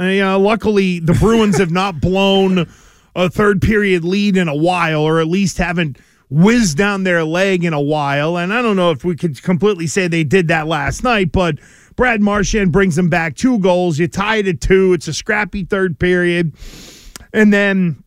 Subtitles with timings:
[0.00, 2.66] Uh, luckily, the Bruins have not blown
[3.14, 5.98] a third period lead in a while, or at least haven't
[6.30, 8.38] whizzed down their leg in a while.
[8.38, 11.56] And I don't know if we could completely say they did that last night, but
[11.96, 13.98] Brad Marchand brings them back two goals.
[13.98, 14.94] You tie it at two.
[14.94, 16.54] It's a scrappy third period.
[17.32, 18.02] And then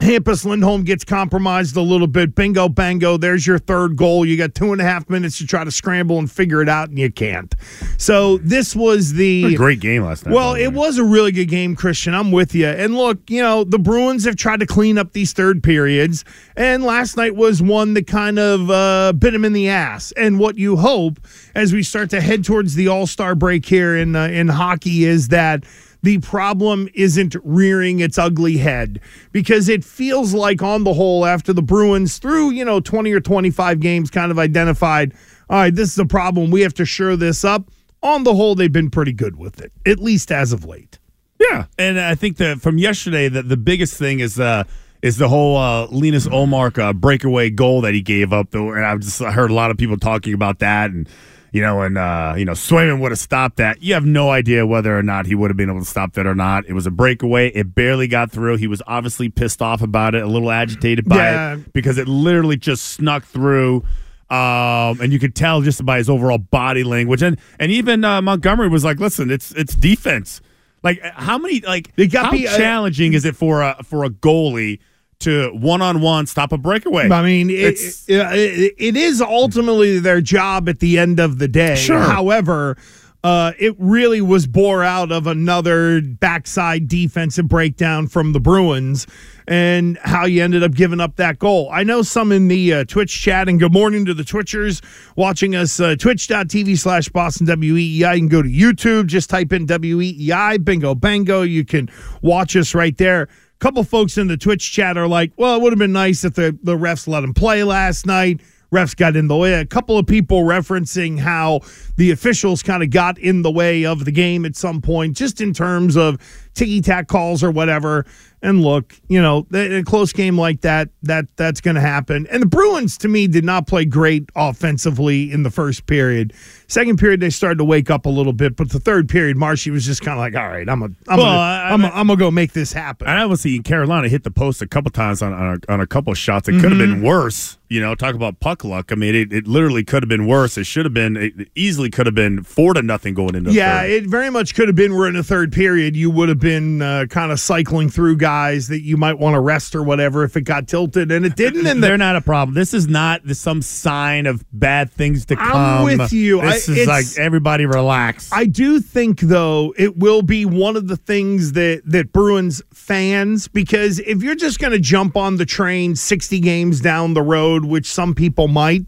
[0.00, 2.34] Hampus Lindholm gets compromised a little bit.
[2.34, 3.16] Bingo, bango.
[3.16, 4.24] There's your third goal.
[4.24, 6.88] You got two and a half minutes to try to scramble and figure it out,
[6.88, 7.52] and you can't.
[7.96, 10.34] So this was the great game last night.
[10.34, 12.14] Well, it was a really good game, Christian.
[12.14, 12.66] I'm with you.
[12.66, 16.24] And look, you know, the Bruins have tried to clean up these third periods,
[16.56, 20.12] and last night was one that kind of uh, bit him in the ass.
[20.12, 21.18] And what you hope
[21.54, 25.04] as we start to head towards the All Star break here in uh, in hockey
[25.04, 25.64] is that
[26.02, 29.00] the problem isn't rearing its ugly head
[29.32, 33.20] because it feels like on the whole after the Bruins through, you know, 20 or
[33.20, 35.12] 25 games kind of identified,
[35.50, 36.50] all right, this is a problem.
[36.50, 37.70] We have to shore this up.
[38.02, 40.98] On the whole, they've been pretty good with it, at least as of late.
[41.40, 44.64] Yeah, and I think that from yesterday, that the biggest thing is uh,
[45.02, 48.54] is the whole uh, Linus Ullmark uh, breakaway goal that he gave up.
[48.54, 51.08] And I've just heard a lot of people talking about that, and
[51.52, 53.82] you know, and uh, you know, Swayman would have stopped that.
[53.82, 56.26] You have no idea whether or not he would have been able to stop that
[56.26, 56.66] or not.
[56.66, 57.48] It was a breakaway.
[57.50, 58.56] It barely got through.
[58.56, 61.54] He was obviously pissed off about it, a little agitated by Yeah.
[61.54, 63.84] it because it literally just snuck through.
[64.30, 68.20] Um, and you could tell just by his overall body language, and and even uh,
[68.20, 70.42] Montgomery was like, "Listen, it's it's defense.
[70.82, 74.04] Like, how many like It got how be- uh, challenging is it for a for
[74.04, 74.80] a goalie
[75.20, 77.08] to one on one stop a breakaway?
[77.10, 77.76] I mean, it,
[78.08, 81.74] it- it is ultimately their job at the end of the day.
[81.76, 81.98] Sure.
[81.98, 82.76] However,
[83.24, 89.08] uh, it really was bore out of another backside defensive breakdown from the Bruins
[89.48, 91.68] and how you ended up giving up that goal.
[91.72, 94.80] I know some in the uh, Twitch chat, and good morning to the Twitchers
[95.16, 97.96] watching us, uh, twitch.tv slash Boston WEEI.
[97.96, 101.42] You can go to YouTube, just type in WEEI, bingo, bango.
[101.42, 101.90] You can
[102.22, 103.28] watch us right there
[103.58, 106.34] couple folks in the Twitch chat are like, well, it would have been nice if
[106.34, 108.40] the, the refs let him play last night.
[108.72, 109.54] Refs got in the way.
[109.54, 111.60] A couple of people referencing how
[111.96, 115.40] the officials kind of got in the way of the game at some point, just
[115.40, 116.18] in terms of
[116.58, 118.04] ticky tack calls or whatever.
[118.40, 122.24] And look, you know, in a close game like that, that that's going to happen.
[122.30, 126.32] And the Bruins, to me, did not play great offensively in the first period.
[126.68, 129.70] Second period, they started to wake up a little bit, but the third period, Marshy
[129.72, 131.88] was just kind of like, "All right, I'm a, I'm Well, gonna, I- I'm, a,
[131.88, 135.20] I'm gonna go make this happen." And seeing Carolina hit the post a couple times
[135.22, 136.48] on on a, on a couple shots.
[136.48, 136.92] It could have Mm-hmm.
[137.00, 137.56] been worse.
[137.70, 138.92] You know, talk about puck luck.
[138.92, 140.56] I mean, it, it literally could have been worse.
[140.56, 141.16] It should have been.
[141.16, 143.50] It easily could have been four to nothing going into.
[143.50, 144.94] the Yeah, it very much could have been.
[144.94, 145.94] We're in the third period.
[145.96, 149.40] You would have been uh, kind of cycling through guys that you might want to
[149.40, 151.66] rest or whatever if it got tilted, and it didn't.
[151.66, 152.54] And they're the, not a problem.
[152.54, 155.84] This is not some sign of bad things to I'm come.
[155.84, 156.40] with you.
[156.40, 158.30] This I- is like everybody relax.
[158.32, 163.48] I do think though it will be one of the things that that Bruins fans
[163.48, 167.64] because if you're just going to jump on the train 60 games down the road,
[167.64, 168.82] which some people might.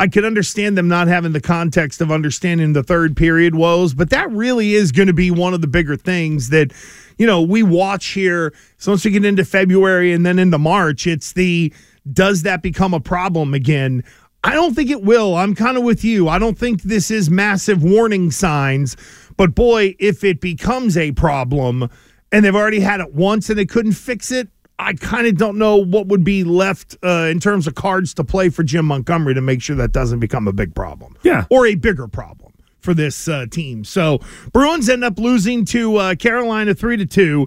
[0.00, 4.08] I could understand them not having the context of understanding the third period woes, but
[4.08, 6.72] that really is going to be one of the bigger things that,
[7.18, 8.54] you know, we watch here.
[8.78, 11.70] So once we get into February and then into March, it's the
[12.10, 14.02] does that become a problem again?
[14.42, 15.36] I don't think it will.
[15.36, 16.30] I'm kind of with you.
[16.30, 18.96] I don't think this is massive warning signs,
[19.36, 21.90] but boy, if it becomes a problem
[22.32, 24.48] and they've already had it once and they couldn't fix it,
[24.80, 28.24] I kind of don't know what would be left uh, in terms of cards to
[28.24, 31.16] play for Jim Montgomery to make sure that doesn't become a big problem.
[31.22, 31.44] Yeah.
[31.50, 32.52] Or a bigger problem.
[32.80, 33.84] for this uh, team.
[33.84, 34.20] So
[34.52, 37.46] Bruins end up losing to uh, Carolina three to two.